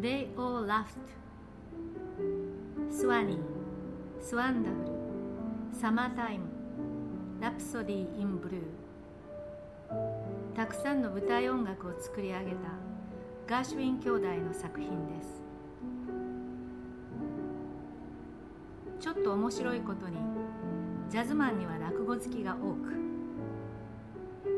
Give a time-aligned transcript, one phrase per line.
[0.00, 0.96] They all laughed.
[2.90, 6.44] Swanee 'S Wonderful Summertime
[7.38, 8.60] Rhapsody in Blue。
[10.56, 12.56] たくさんの舞台音楽を作り上げた
[13.46, 15.42] ガーシュウィン兄弟の作品です。
[19.00, 20.16] ちょっと面白いことに
[21.10, 22.98] ジャズマンには落語好きが多く。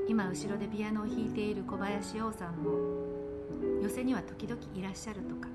[0.08, 3.01] 今後ろでピアノを弾いている小林洋さんも
[3.82, 5.48] 寄席には時々いらっしゃるとか。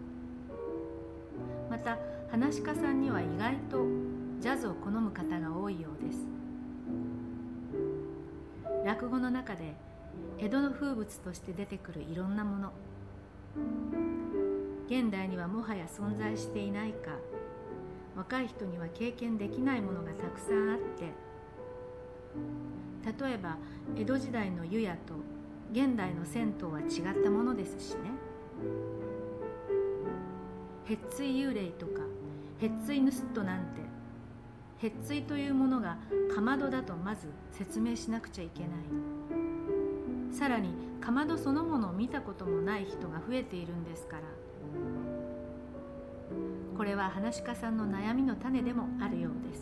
[1.69, 1.97] また
[2.29, 3.85] 話し家さんには意外と
[4.41, 6.19] ジャズを好む方が多いようです。
[8.85, 9.75] 落語の中で
[10.39, 12.73] 江戸の風物として出てくるいろんなもの。
[14.87, 17.11] 現代にはもはや存在していないか。
[18.17, 21.13] 若い人には経験できないものがたくさんあって。
[23.25, 23.57] 例えば
[23.95, 25.13] 江戸時代の湯屋と
[25.71, 28.11] 現代の銭湯は違ったものですしね。
[30.89, 32.01] へ水幽霊とか
[32.61, 33.81] へ水盗人なんて
[34.87, 35.97] へ水というものが
[36.33, 38.69] かまどだとまず説明しなくちゃいけない。
[40.31, 40.69] さらに
[41.01, 44.23] かまどそのものを見たこともない人が増えているんですから。
[46.77, 49.55] これは話し家さんの悩みの種でもあるようで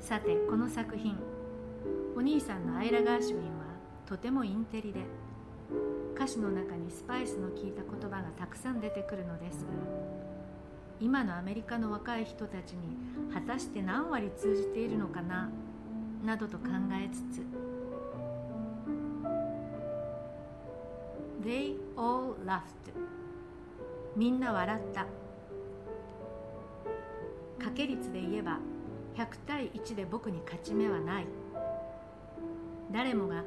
[0.00, 0.08] す。
[0.08, 1.16] さてこの作品。
[2.16, 3.64] お兄さんのアイラ・ガーシュウィンは
[4.06, 5.00] とてもインテリで
[6.14, 9.70] 歌詞の中にスパイスの効いた言葉がたくさん出てくるのですが
[11.00, 12.96] 今のアメリカの若い人たちに
[13.32, 15.50] 果たして何割通じているのかな
[16.24, 17.42] などと考えつつ。
[21.44, 22.62] They all laughed.
[24.16, 25.06] みんな笑った。
[27.58, 28.58] 掛け率で言えば
[29.16, 31.26] 100対1で僕に勝ち目はない。
[32.94, 33.42] 誰もが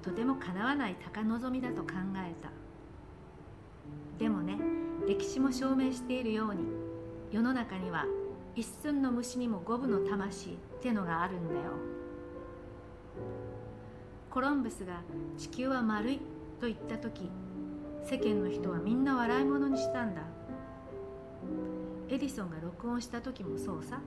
[0.00, 2.50] とてもかなわない高望みだと考えた。
[4.18, 4.56] でもね
[5.08, 6.60] 歴史も証明しているように
[7.32, 8.06] 世の中には
[8.54, 11.60] 一寸の虫にも五分の魂ってのがあるんだよ。
[14.30, 15.00] コロンブスが
[15.36, 16.18] 地球は丸い
[16.60, 17.28] と言った時
[18.04, 20.22] 世間の人はみんな笑い物にしたんだ。
[22.08, 23.98] エディソンが録音した時もそうさ。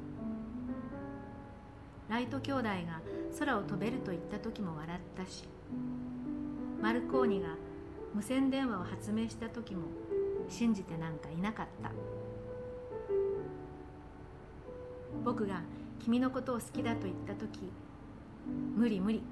[2.07, 3.01] ライト兄弟が
[3.37, 5.43] 空を飛べると言った時も笑ったし
[6.81, 7.49] マルコーニが
[8.13, 9.83] 無線電話を発明した時も
[10.47, 11.91] 信じてなんかいなかった。
[15.23, 15.61] 僕が
[16.03, 17.71] 君のことを好きだと言った時
[18.75, 19.23] 無理無理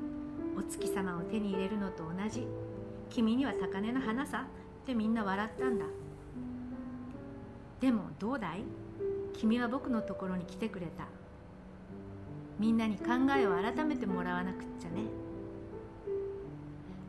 [0.58, 2.47] お月様を手に入れるのと同じ
[3.09, 4.47] 君には高嶺の花さ
[4.84, 5.86] ってみんな笑ったんだ。
[7.80, 8.63] でもどうだい？
[9.34, 11.06] 君は僕のところに来てくれた。
[12.63, 13.07] みんなに考
[13.38, 15.01] えを改めてもらわなくっちゃね。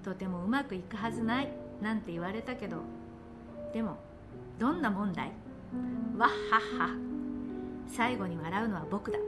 [0.02, 1.48] とてもうまくいくはずない
[1.80, 2.78] なんて言われたけど。
[3.72, 3.96] でも
[4.58, 5.30] どんな問題？
[6.18, 6.96] わっはっは。
[7.86, 9.18] 最後に笑うのは僕だ。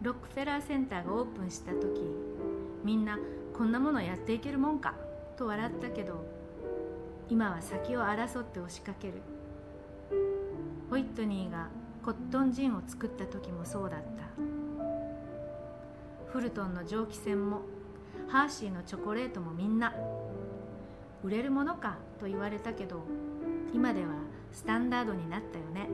[0.00, 1.80] ロックフェラーセンターがオープンした時
[2.84, 3.18] みんな
[3.52, 4.94] こんなものやっていけるもんか？
[5.36, 6.24] と笑ったけど
[7.28, 9.14] 今は先を争って押しかける。
[10.88, 11.66] ホイットニーが
[12.02, 14.08] コットンジンを作った時もそうだった。
[16.32, 17.62] フルトンの蒸気船も
[18.28, 19.94] ハーシーのチョコレートもみんな
[21.22, 23.02] 売れるものかと言われたけど
[23.72, 24.08] 今では
[24.52, 25.88] スタンダードになったよね。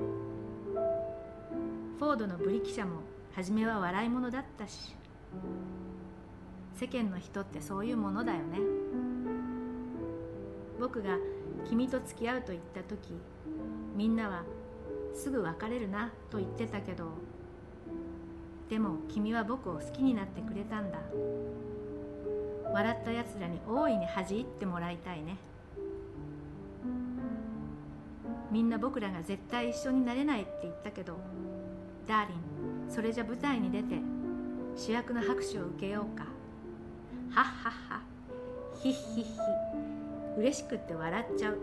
[1.98, 3.00] フォードのブリキ車も
[3.34, 4.96] 初めは笑い物だったし
[6.74, 8.58] 世間の人ってそういうものだよね。
[10.80, 11.16] 僕が
[11.68, 13.14] 君と付き合うと言った時
[13.96, 14.42] みんなは
[15.14, 17.06] すぐ別れるなと言ってたけど
[18.68, 20.98] でも君は僕を好きになってくれたんだ。
[22.72, 25.36] 笑ったやつらに大いに恥じってもらいたいね。
[28.50, 31.16] みんな僕らが絶対一緒になれないって言ったけど
[32.06, 33.96] ダーリンそれじゃ舞台に出て
[34.76, 36.24] 主役の拍手を受けようか。
[37.30, 38.00] はっはっは
[38.82, 39.30] ひっひっひ
[40.38, 41.58] 嬉しくって笑っちゃう。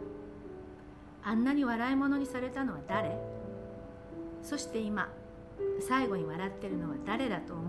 [1.24, 3.18] あんなに笑い物にされたのは誰？
[4.44, 5.10] そして今
[5.88, 7.62] 最後に笑ってるのは誰だと思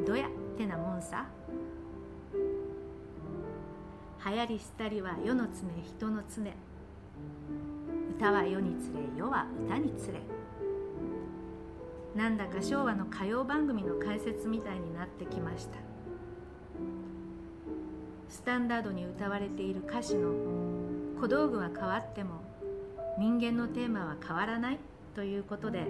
[0.00, 0.06] う？
[0.06, 1.26] どやってなもんさ？
[4.24, 5.52] 流行りしたりは世の常
[5.98, 6.42] 人の常。
[8.16, 10.20] 歌は世につれ世は歌につれ。
[12.14, 15.78] なんだか昭和の歌謡番組の解説みたいになってきました。
[18.28, 20.30] スタンダードに歌われている歌詞の
[21.20, 22.42] 小道具は変わっても
[23.18, 24.78] 人間のテーマは変わらない。
[25.16, 25.86] ということで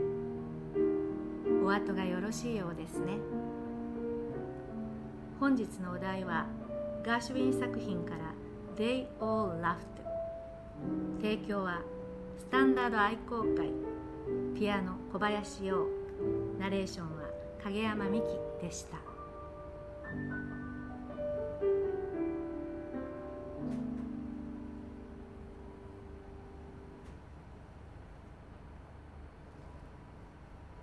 [1.64, 3.18] お後がよろしいようですね。
[5.40, 6.46] 本日のお題は
[7.04, 8.32] ガーシュウィン作品から
[8.78, 9.78] 「They All Laughed」
[11.20, 11.80] 提供は
[12.38, 13.72] スタンダード愛好会
[14.56, 15.88] ピアノ小林洋。
[16.60, 17.28] ナレーションは
[17.64, 18.26] 影山美希
[18.62, 19.15] でした。